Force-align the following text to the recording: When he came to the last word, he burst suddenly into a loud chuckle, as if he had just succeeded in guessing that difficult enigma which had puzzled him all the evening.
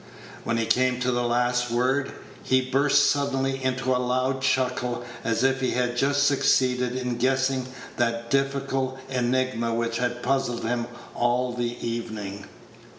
When 0.45 0.57
he 0.57 0.65
came 0.65 0.99
to 1.01 1.11
the 1.11 1.21
last 1.21 1.69
word, 1.69 2.11
he 2.41 2.59
burst 2.71 3.11
suddenly 3.11 3.63
into 3.63 3.95
a 3.95 4.01
loud 4.01 4.41
chuckle, 4.41 5.05
as 5.23 5.43
if 5.43 5.61
he 5.61 5.69
had 5.73 5.95
just 5.95 6.23
succeeded 6.23 6.95
in 6.95 7.17
guessing 7.19 7.67
that 7.97 8.31
difficult 8.31 8.97
enigma 9.11 9.75
which 9.75 9.99
had 9.99 10.23
puzzled 10.23 10.63
him 10.63 10.87
all 11.13 11.53
the 11.53 11.77
evening. 11.87 12.47